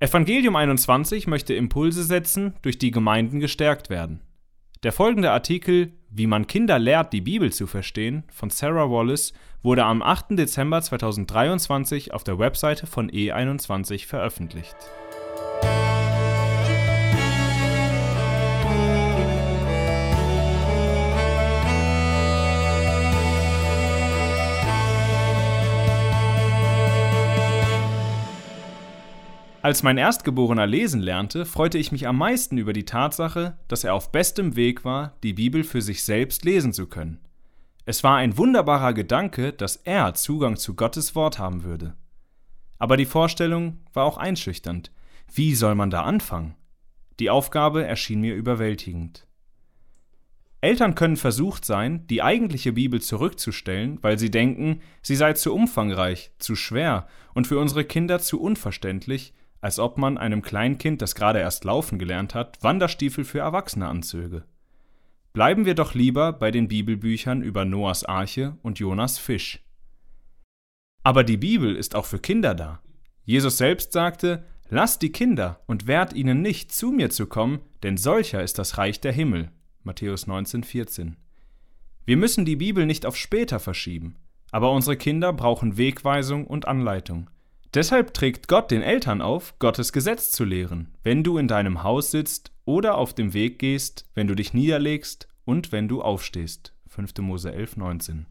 Evangelium 0.00 0.54
21 0.54 1.26
möchte 1.26 1.54
Impulse 1.54 2.04
setzen, 2.04 2.54
durch 2.62 2.78
die 2.78 2.92
Gemeinden 2.92 3.40
gestärkt 3.40 3.90
werden. 3.90 4.20
Der 4.84 4.92
folgende 4.92 5.32
Artikel 5.32 5.92
Wie 6.08 6.28
man 6.28 6.46
Kinder 6.46 6.78
lehrt, 6.78 7.12
die 7.12 7.20
Bibel 7.20 7.52
zu 7.52 7.66
verstehen 7.66 8.22
von 8.32 8.48
Sarah 8.48 8.88
Wallace 8.88 9.32
wurde 9.60 9.84
am 9.84 10.00
8. 10.00 10.38
Dezember 10.38 10.80
2023 10.80 12.14
auf 12.14 12.22
der 12.22 12.38
Webseite 12.38 12.86
von 12.86 13.10
E21 13.10 14.06
veröffentlicht. 14.06 14.76
Als 29.68 29.82
mein 29.82 29.98
Erstgeborener 29.98 30.66
lesen 30.66 31.02
lernte, 31.02 31.44
freute 31.44 31.76
ich 31.76 31.92
mich 31.92 32.06
am 32.06 32.16
meisten 32.16 32.56
über 32.56 32.72
die 32.72 32.86
Tatsache, 32.86 33.58
dass 33.68 33.84
er 33.84 33.92
auf 33.92 34.10
bestem 34.10 34.56
Weg 34.56 34.82
war, 34.86 35.18
die 35.22 35.34
Bibel 35.34 35.62
für 35.62 35.82
sich 35.82 36.04
selbst 36.04 36.46
lesen 36.46 36.72
zu 36.72 36.86
können. 36.86 37.18
Es 37.84 38.02
war 38.02 38.16
ein 38.16 38.38
wunderbarer 38.38 38.94
Gedanke, 38.94 39.52
dass 39.52 39.76
er 39.76 40.14
Zugang 40.14 40.56
zu 40.56 40.74
Gottes 40.74 41.14
Wort 41.14 41.38
haben 41.38 41.64
würde. 41.64 41.96
Aber 42.78 42.96
die 42.96 43.04
Vorstellung 43.04 43.80
war 43.92 44.06
auch 44.06 44.16
einschüchternd. 44.16 44.90
Wie 45.30 45.54
soll 45.54 45.74
man 45.74 45.90
da 45.90 46.00
anfangen? 46.00 46.54
Die 47.20 47.28
Aufgabe 47.28 47.84
erschien 47.84 48.22
mir 48.22 48.36
überwältigend. 48.36 49.26
Eltern 50.62 50.94
können 50.94 51.18
versucht 51.18 51.66
sein, 51.66 52.06
die 52.06 52.22
eigentliche 52.22 52.72
Bibel 52.72 53.02
zurückzustellen, 53.02 53.98
weil 54.00 54.18
sie 54.18 54.30
denken, 54.30 54.80
sie 55.02 55.14
sei 55.14 55.34
zu 55.34 55.54
umfangreich, 55.54 56.32
zu 56.38 56.56
schwer 56.56 57.06
und 57.34 57.46
für 57.46 57.58
unsere 57.58 57.84
Kinder 57.84 58.18
zu 58.18 58.40
unverständlich, 58.40 59.34
als 59.60 59.78
ob 59.78 59.98
man 59.98 60.18
einem 60.18 60.42
Kleinkind, 60.42 61.02
das 61.02 61.14
gerade 61.14 61.40
erst 61.40 61.64
laufen 61.64 61.98
gelernt 61.98 62.34
hat, 62.34 62.62
Wanderstiefel 62.62 63.24
für 63.24 63.40
Erwachsene 63.40 63.86
anzöge. 63.86 64.44
Bleiben 65.32 65.66
wir 65.66 65.74
doch 65.74 65.94
lieber 65.94 66.32
bei 66.32 66.50
den 66.50 66.68
Bibelbüchern 66.68 67.42
über 67.42 67.64
Noahs 67.64 68.04
Arche 68.04 68.56
und 68.62 68.78
Jonas 68.78 69.18
Fisch. 69.18 69.64
Aber 71.02 71.24
die 71.24 71.36
Bibel 71.36 71.76
ist 71.76 71.94
auch 71.94 72.06
für 72.06 72.18
Kinder 72.18 72.54
da. 72.54 72.80
Jesus 73.24 73.58
selbst 73.58 73.92
sagte, 73.92 74.44
Lasst 74.70 75.00
die 75.00 75.12
Kinder 75.12 75.60
und 75.66 75.86
wehrt 75.86 76.12
ihnen 76.12 76.42
nicht, 76.42 76.72
zu 76.72 76.90
mir 76.90 77.08
zu 77.08 77.26
kommen, 77.26 77.60
denn 77.82 77.96
solcher 77.96 78.42
ist 78.42 78.58
das 78.58 78.76
Reich 78.76 79.00
der 79.00 79.12
Himmel. 79.12 79.50
Matthäus 79.82 80.26
19, 80.26 80.62
14. 80.62 81.16
Wir 82.04 82.18
müssen 82.18 82.44
die 82.44 82.56
Bibel 82.56 82.84
nicht 82.84 83.06
auf 83.06 83.16
später 83.16 83.60
verschieben, 83.60 84.16
aber 84.50 84.70
unsere 84.72 84.98
Kinder 84.98 85.32
brauchen 85.32 85.78
Wegweisung 85.78 86.46
und 86.46 86.68
Anleitung. 86.68 87.30
Deshalb 87.74 88.14
trägt 88.14 88.48
Gott 88.48 88.70
den 88.70 88.82
Eltern 88.82 89.20
auf, 89.20 89.58
Gottes 89.58 89.92
Gesetz 89.92 90.30
zu 90.30 90.44
lehren, 90.44 90.94
wenn 91.02 91.22
du 91.22 91.36
in 91.36 91.48
deinem 91.48 91.82
Haus 91.82 92.10
sitzt 92.10 92.52
oder 92.64 92.96
auf 92.96 93.14
dem 93.14 93.34
Weg 93.34 93.58
gehst, 93.58 94.06
wenn 94.14 94.26
du 94.26 94.34
dich 94.34 94.54
niederlegst 94.54 95.28
und 95.44 95.70
wenn 95.72 95.88
du 95.88 96.02
aufstehst. 96.02 96.74
5. 96.88 97.18
Mose 97.18 97.52
11, 97.52 97.76
19. 97.76 98.26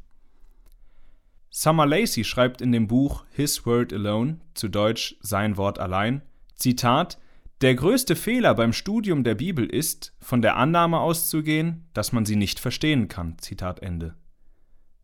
Summer 1.50 1.86
Lacey 1.86 2.24
schreibt 2.24 2.62
in 2.62 2.72
dem 2.72 2.88
Buch 2.88 3.26
His 3.32 3.66
Word 3.66 3.94
Alone, 3.94 4.40
zu 4.54 4.68
Deutsch 4.68 5.16
Sein 5.22 5.58
Wort 5.58 5.80
allein, 5.80 6.22
Zitat, 6.56 7.20
der 7.62 7.74
größte 7.74 8.16
Fehler 8.16 8.54
beim 8.54 8.74
Studium 8.74 9.24
der 9.24 9.36
Bibel 9.36 9.66
ist, 9.66 10.14
von 10.20 10.44
der 10.44 10.58
Annahme 10.58 11.00
auszugehen, 11.00 11.88
dass 11.94 12.12
man 12.12 12.26
sie 12.26 12.36
nicht 12.36 12.60
verstehen 12.60 13.08
kann. 13.08 13.38
Zitat 13.40 13.82
Ende. 13.82 14.16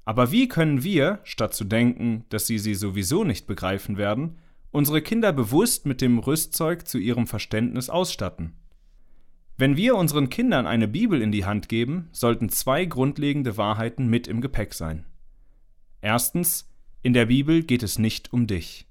Aber 0.05 0.31
wie 0.31 0.47
können 0.47 0.83
wir, 0.83 1.19
statt 1.23 1.53
zu 1.53 1.63
denken, 1.63 2.25
dass 2.29 2.47
sie 2.47 2.59
sie 2.59 2.75
sowieso 2.75 3.23
nicht 3.23 3.47
begreifen 3.47 3.97
werden, 3.97 4.37
unsere 4.71 5.01
Kinder 5.01 5.31
bewusst 5.31 5.85
mit 5.85 6.01
dem 6.01 6.19
Rüstzeug 6.19 6.87
zu 6.87 6.97
ihrem 6.97 7.27
Verständnis 7.27 7.89
ausstatten? 7.89 8.53
Wenn 9.55 9.77
wir 9.77 9.95
unseren 9.95 10.29
Kindern 10.29 10.65
eine 10.65 10.87
Bibel 10.87 11.21
in 11.21 11.31
die 11.31 11.45
Hand 11.45 11.69
geben, 11.69 12.09
sollten 12.11 12.49
zwei 12.49 12.85
grundlegende 12.85 13.55
Wahrheiten 13.55 14.07
mit 14.07 14.27
im 14.27 14.41
Gepäck 14.41 14.73
sein. 14.73 15.05
Erstens, 16.01 16.69
in 17.01 17.13
der 17.13 17.27
Bibel 17.27 17.63
geht 17.63 17.83
es 17.83 17.99
nicht 17.99 18.33
um 18.33 18.47
dich. 18.47 18.87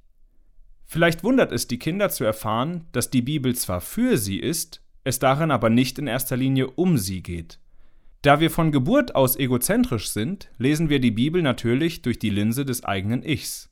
Vielleicht 0.85 1.25
wundert 1.25 1.53
es 1.53 1.67
die 1.67 1.79
Kinder 1.79 2.11
zu 2.11 2.25
erfahren, 2.25 2.87
dass 2.93 3.11
die 3.11 3.23
Bibel 3.23 3.57
zwar 3.57 3.81
für 3.81 4.17
sie 4.17 4.39
ist, 4.39 4.83
es 5.05 5.19
darin 5.19 5.51
aber 5.51 5.69
nicht 5.69 5.99
in 5.99 6.07
erster 6.07 6.37
Linie 6.37 6.69
um 6.71 6.97
sie 6.97 7.23
geht. 7.23 7.59
Da 8.23 8.39
wir 8.39 8.53
von 8.53 8.71
Geburt 8.71 9.17
aus 9.17 9.37
egozentrisch 9.37 10.11
sind, 10.11 10.49
lesen 10.57 10.89
wir 10.89 11.01
die 11.01 11.11
Bibel 11.11 11.43
natürlich 11.43 12.03
durch 12.03 12.21
die 12.21 12.31
Linse 12.31 12.65
des 12.65 12.85
eigenen 12.85 13.25
Ichs. 13.25 13.69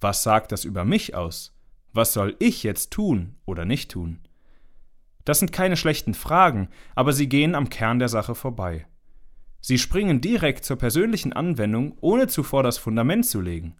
Was 0.00 0.22
sagt 0.22 0.52
das 0.52 0.64
über 0.64 0.84
mich 0.84 1.16
aus? 1.16 1.56
Was 1.92 2.12
soll 2.12 2.36
ich 2.38 2.62
jetzt 2.62 2.92
tun 2.92 3.34
oder 3.44 3.64
nicht 3.64 3.90
tun? 3.90 4.20
Das 5.24 5.40
sind 5.40 5.50
keine 5.50 5.76
schlechten 5.76 6.14
Fragen, 6.14 6.68
aber 6.94 7.12
sie 7.12 7.28
gehen 7.28 7.56
am 7.56 7.70
Kern 7.70 7.98
der 7.98 8.08
Sache 8.08 8.36
vorbei. 8.36 8.86
Sie 9.60 9.78
springen 9.78 10.20
direkt 10.20 10.64
zur 10.64 10.76
persönlichen 10.76 11.32
Anwendung, 11.32 11.98
ohne 12.00 12.28
zuvor 12.28 12.62
das 12.62 12.78
Fundament 12.78 13.26
zu 13.26 13.40
legen. 13.40 13.74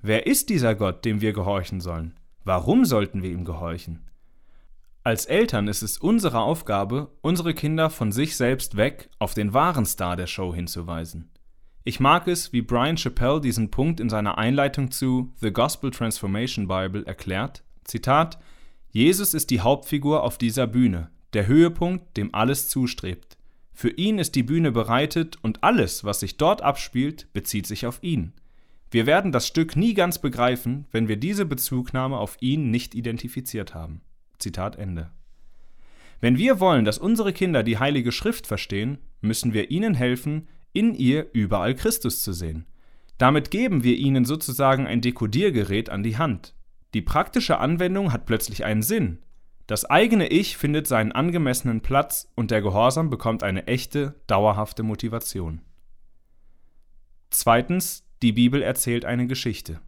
Wer 0.00 0.26
ist 0.26 0.48
dieser 0.48 0.74
Gott, 0.74 1.04
dem 1.04 1.20
wir 1.20 1.34
gehorchen 1.34 1.82
sollen? 1.82 2.18
Warum 2.44 2.86
sollten 2.86 3.22
wir 3.22 3.30
ihm 3.30 3.44
gehorchen? 3.44 4.09
Als 5.10 5.26
Eltern 5.26 5.66
ist 5.66 5.82
es 5.82 5.98
unsere 5.98 6.38
Aufgabe, 6.38 7.10
unsere 7.20 7.52
Kinder 7.52 7.90
von 7.90 8.12
sich 8.12 8.36
selbst 8.36 8.76
weg 8.76 9.10
auf 9.18 9.34
den 9.34 9.52
wahren 9.52 9.84
Star 9.84 10.14
der 10.14 10.28
Show 10.28 10.54
hinzuweisen. 10.54 11.32
Ich 11.82 11.98
mag 11.98 12.28
es, 12.28 12.52
wie 12.52 12.62
Brian 12.62 12.94
Chappell 12.94 13.40
diesen 13.40 13.72
Punkt 13.72 13.98
in 13.98 14.08
seiner 14.08 14.38
Einleitung 14.38 14.92
zu 14.92 15.32
The 15.40 15.52
Gospel 15.52 15.90
Transformation 15.90 16.68
Bible 16.68 17.04
erklärt. 17.06 17.64
Zitat: 17.82 18.38
Jesus 18.92 19.34
ist 19.34 19.50
die 19.50 19.60
Hauptfigur 19.60 20.22
auf 20.22 20.38
dieser 20.38 20.68
Bühne, 20.68 21.10
der 21.32 21.48
Höhepunkt, 21.48 22.16
dem 22.16 22.32
alles 22.32 22.68
zustrebt. 22.68 23.36
Für 23.72 23.90
ihn 23.90 24.20
ist 24.20 24.36
die 24.36 24.44
Bühne 24.44 24.70
bereitet 24.70 25.38
und 25.42 25.64
alles, 25.64 26.04
was 26.04 26.20
sich 26.20 26.36
dort 26.36 26.62
abspielt, 26.62 27.26
bezieht 27.32 27.66
sich 27.66 27.84
auf 27.84 27.98
ihn. 28.04 28.32
Wir 28.92 29.06
werden 29.06 29.32
das 29.32 29.48
Stück 29.48 29.74
nie 29.74 29.94
ganz 29.94 30.20
begreifen, 30.20 30.86
wenn 30.92 31.08
wir 31.08 31.16
diese 31.16 31.46
Bezugnahme 31.46 32.16
auf 32.16 32.36
ihn 32.38 32.70
nicht 32.70 32.94
identifiziert 32.94 33.74
haben. 33.74 34.02
Zitat 34.40 34.76
Ende. 34.76 35.10
Wenn 36.20 36.36
wir 36.36 36.60
wollen, 36.60 36.84
dass 36.84 36.98
unsere 36.98 37.32
Kinder 37.32 37.62
die 37.62 37.78
Heilige 37.78 38.12
Schrift 38.12 38.46
verstehen, 38.46 38.98
müssen 39.20 39.52
wir 39.52 39.70
ihnen 39.70 39.94
helfen, 39.94 40.48
in 40.72 40.94
ihr 40.94 41.28
überall 41.32 41.74
Christus 41.74 42.22
zu 42.22 42.32
sehen. 42.32 42.66
Damit 43.18 43.50
geben 43.50 43.84
wir 43.84 43.96
ihnen 43.96 44.24
sozusagen 44.24 44.86
ein 44.86 45.00
Dekodiergerät 45.00 45.90
an 45.90 46.02
die 46.02 46.16
Hand. 46.18 46.54
Die 46.94 47.02
praktische 47.02 47.58
Anwendung 47.58 48.12
hat 48.12 48.26
plötzlich 48.26 48.64
einen 48.64 48.82
Sinn. 48.82 49.18
Das 49.66 49.84
eigene 49.84 50.26
Ich 50.28 50.56
findet 50.56 50.86
seinen 50.86 51.12
angemessenen 51.12 51.80
Platz 51.80 52.28
und 52.34 52.50
der 52.50 52.60
Gehorsam 52.60 53.08
bekommt 53.08 53.42
eine 53.42 53.66
echte, 53.66 54.14
dauerhafte 54.26 54.82
Motivation. 54.82 55.60
Zweitens, 57.30 58.04
die 58.22 58.32
Bibel 58.32 58.62
erzählt 58.62 59.04
eine 59.04 59.26
Geschichte. 59.26 59.80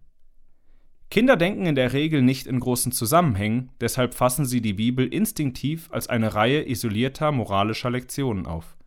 Kinder 1.12 1.36
denken 1.36 1.66
in 1.66 1.74
der 1.74 1.92
Regel 1.92 2.22
nicht 2.22 2.46
in 2.46 2.58
großen 2.58 2.90
Zusammenhängen, 2.90 3.68
deshalb 3.82 4.14
fassen 4.14 4.46
sie 4.46 4.62
die 4.62 4.72
Bibel 4.72 5.06
instinktiv 5.06 5.90
als 5.92 6.08
eine 6.08 6.34
Reihe 6.34 6.66
isolierter 6.66 7.32
moralischer 7.32 7.90
Lektionen 7.90 8.46
auf. 8.46 8.78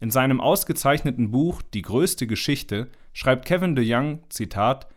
In 0.00 0.10
seinem 0.10 0.40
ausgezeichneten 0.40 1.32
Buch 1.32 1.60
Die 1.60 1.82
größte 1.82 2.26
Geschichte 2.26 2.88
schreibt 3.12 3.44
Kevin 3.44 3.76
DeYoung, 3.76 4.20
Zitat, 4.30 4.88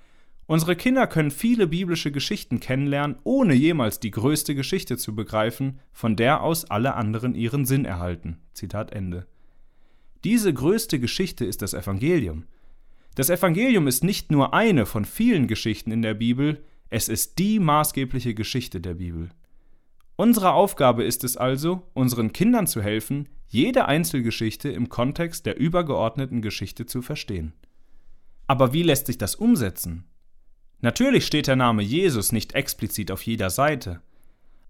Unsere 0.45 0.77
Kinder 0.77 1.05
können 1.05 1.31
viele 1.31 1.67
biblische 1.67 2.13
Geschichten 2.13 2.61
kennenlernen, 2.61 3.17
ohne 3.25 3.55
jemals 3.55 3.99
die 3.99 4.11
größte 4.11 4.55
Geschichte 4.55 4.95
zu 4.95 5.13
begreifen, 5.13 5.81
von 5.91 6.15
der 6.15 6.41
aus 6.41 6.63
alle 6.63 6.93
anderen 6.93 7.35
ihren 7.35 7.65
Sinn 7.65 7.83
erhalten. 7.83 8.37
Zitat 8.53 8.93
Ende. 8.93 9.27
Diese 10.23 10.53
größte 10.53 10.97
Geschichte 10.97 11.43
ist 11.43 11.61
das 11.61 11.73
Evangelium. 11.73 12.45
Das 13.15 13.29
Evangelium 13.29 13.87
ist 13.87 14.01
nicht 14.01 14.31
nur 14.31 14.53
eine 14.53 14.85
von 14.85 15.03
vielen 15.03 15.47
Geschichten 15.47 15.91
in 15.91 16.01
der 16.01 16.13
Bibel, 16.13 16.63
es 16.89 17.07
ist 17.07 17.37
die 17.37 17.59
maßgebliche 17.59 18.33
Geschichte 18.33 18.81
der 18.81 18.95
Bibel. 18.95 19.29
Unsere 20.15 20.51
Aufgabe 20.53 21.03
ist 21.03 21.23
es 21.23 21.37
also, 21.37 21.83
unseren 21.93 22.33
Kindern 22.33 22.67
zu 22.67 22.81
helfen, 22.81 23.29
jede 23.47 23.85
Einzelgeschichte 23.85 24.69
im 24.69 24.89
Kontext 24.89 25.45
der 25.45 25.57
übergeordneten 25.57 26.41
Geschichte 26.41 26.85
zu 26.85 27.01
verstehen. 27.01 27.53
Aber 28.47 28.73
wie 28.73 28.83
lässt 28.83 29.05
sich 29.05 29.17
das 29.17 29.35
umsetzen? 29.35 30.05
Natürlich 30.81 31.25
steht 31.25 31.47
der 31.47 31.55
Name 31.55 31.83
Jesus 31.83 32.31
nicht 32.31 32.53
explizit 32.53 33.11
auf 33.11 33.21
jeder 33.21 33.49
Seite. 33.49 34.01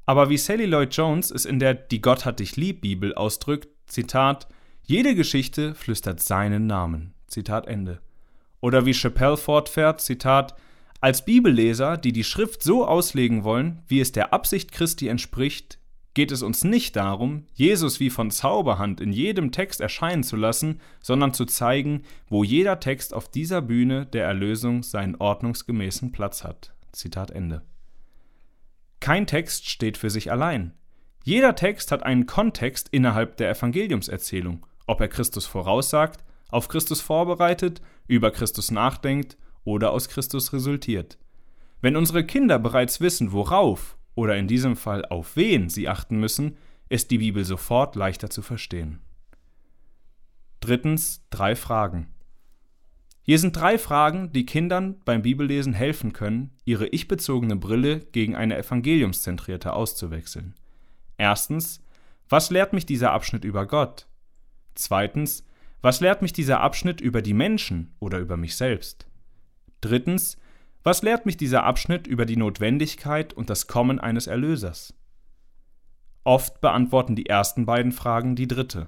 Aber 0.05 0.29
wie 0.29 0.37
Sally 0.37 0.65
Lloyd 0.65 0.95
Jones 0.95 1.31
es 1.31 1.45
in 1.45 1.59
der 1.59 1.73
Die 1.73 2.01
Gott 2.01 2.25
hat 2.25 2.39
dich 2.39 2.55
lieb 2.55 2.81
Bibel 2.81 3.13
ausdrückt, 3.13 3.69
Zitat, 3.85 4.47
jede 4.83 5.13
Geschichte 5.13 5.75
flüstert 5.75 6.19
seinen 6.19 6.67
Namen. 6.67 7.13
Zitat 7.27 7.67
Ende. 7.67 8.01
Oder 8.59 8.85
wie 8.85 8.93
Chappelle 8.93 9.37
fortfährt, 9.37 10.01
Zitat, 10.01 10.55
als 11.01 11.23
Bibelleser, 11.23 11.97
die 11.97 12.11
die 12.11 12.23
Schrift 12.23 12.61
so 12.61 12.85
auslegen 12.85 13.43
wollen, 13.43 13.81
wie 13.87 14.01
es 14.01 14.11
der 14.11 14.33
Absicht 14.33 14.71
Christi 14.71 15.07
entspricht, 15.07 15.79
geht 16.13 16.31
es 16.31 16.41
uns 16.41 16.63
nicht 16.63 16.95
darum, 16.95 17.45
Jesus 17.53 17.99
wie 17.99 18.09
von 18.09 18.31
Zauberhand 18.31 18.99
in 18.99 19.13
jedem 19.13 19.51
Text 19.51 19.79
erscheinen 19.79 20.23
zu 20.23 20.35
lassen, 20.35 20.81
sondern 21.01 21.33
zu 21.33 21.45
zeigen, 21.45 22.03
wo 22.27 22.43
jeder 22.43 22.79
Text 22.79 23.13
auf 23.13 23.29
dieser 23.29 23.61
Bühne 23.61 24.05
der 24.07 24.25
Erlösung 24.25 24.83
seinen 24.83 25.15
ordnungsgemäßen 25.15 26.11
Platz 26.11 26.43
hat. 26.43 26.73
Zitat 26.91 27.31
Ende. 27.31 27.61
Kein 28.99 29.27
Text 29.27 29.69
steht 29.69 29.97
für 29.97 30.09
sich 30.09 30.31
allein. 30.31 30.73
Jeder 31.23 31.55
Text 31.55 31.91
hat 31.91 32.03
einen 32.03 32.25
Kontext 32.25 32.89
innerhalb 32.91 33.37
der 33.37 33.51
Evangeliumserzählung, 33.51 34.65
ob 34.87 34.99
er 34.99 35.07
Christus 35.07 35.45
voraussagt, 35.45 36.25
auf 36.49 36.67
Christus 36.67 36.99
vorbereitet, 36.99 37.81
über 38.07 38.31
Christus 38.31 38.71
nachdenkt 38.71 39.37
oder 39.63 39.91
aus 39.91 40.09
Christus 40.09 40.53
resultiert. 40.53 41.17
Wenn 41.81 41.95
unsere 41.95 42.25
Kinder 42.25 42.59
bereits 42.59 42.99
wissen, 43.01 43.31
worauf 43.31 43.97
oder 44.15 44.35
in 44.37 44.47
diesem 44.47 44.75
Fall 44.75 45.05
auf 45.05 45.35
wen 45.35 45.69
sie 45.69 45.87
achten 45.87 46.19
müssen, 46.19 46.57
ist 46.89 47.11
die 47.11 47.19
Bibel 47.19 47.45
sofort 47.45 47.95
leichter 47.95 48.29
zu 48.29 48.41
verstehen. 48.41 48.99
Drittens 50.59 51.23
drei 51.29 51.55
Fragen. 51.55 52.07
Hier 53.21 53.39
sind 53.39 53.55
drei 53.55 53.77
Fragen, 53.77 54.31
die 54.33 54.45
Kindern 54.45 54.99
beim 55.05 55.21
Bibellesen 55.21 55.73
helfen 55.73 56.13
können, 56.13 56.51
ihre 56.65 56.87
ich-bezogene 56.87 57.55
Brille 57.55 57.99
gegen 57.99 58.35
eine 58.35 58.57
evangeliumszentrierte 58.57 59.73
auszuwechseln. 59.73 60.55
Erstens, 61.17 61.83
was 62.27 62.49
lehrt 62.49 62.73
mich 62.73 62.85
dieser 62.85 63.11
Abschnitt 63.11 63.45
über 63.45 63.67
Gott? 63.67 64.07
Zweitens, 64.73 65.45
was 65.81 66.01
lehrt 66.01 66.21
mich 66.21 66.33
dieser 66.33 66.59
Abschnitt 66.61 67.01
über 67.01 67.21
die 67.21 67.33
Menschen 67.33 67.93
oder 67.99 68.19
über 68.19 68.35
mich 68.35 68.55
selbst? 68.55 69.08
Drittens, 69.81 70.37
was 70.83 71.01
lehrt 71.01 71.25
mich 71.25 71.37
dieser 71.37 71.63
Abschnitt 71.63 72.07
über 72.07 72.25
die 72.25 72.37
Notwendigkeit 72.37 73.33
und 73.33 73.49
das 73.49 73.67
Kommen 73.67 73.99
eines 73.99 74.27
Erlösers? 74.27 74.93
Oft 76.23 76.61
beantworten 76.61 77.15
die 77.15 77.25
ersten 77.25 77.65
beiden 77.65 77.91
Fragen 77.91 78.35
die 78.35 78.47
dritte. 78.47 78.87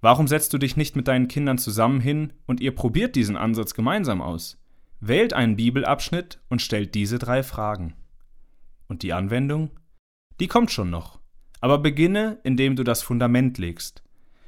Warum 0.00 0.28
setzt 0.28 0.52
du 0.52 0.58
dich 0.58 0.76
nicht 0.76 0.96
mit 0.96 1.08
deinen 1.08 1.28
Kindern 1.28 1.58
zusammen 1.58 2.00
hin 2.00 2.32
und 2.46 2.60
ihr 2.60 2.74
probiert 2.74 3.16
diesen 3.16 3.36
Ansatz 3.36 3.74
gemeinsam 3.74 4.22
aus? 4.22 4.58
Wählt 5.00 5.32
einen 5.32 5.56
Bibelabschnitt 5.56 6.40
und 6.48 6.62
stellt 6.62 6.94
diese 6.94 7.18
drei 7.18 7.42
Fragen. 7.42 7.94
Und 8.88 9.02
die 9.02 9.12
Anwendung? 9.12 9.70
Die 10.40 10.48
kommt 10.48 10.70
schon 10.70 10.90
noch. 10.90 11.20
Aber 11.60 11.78
beginne, 11.78 12.38
indem 12.44 12.76
du 12.76 12.84
das 12.84 13.02
Fundament 13.02 13.58
legst. 13.58 14.02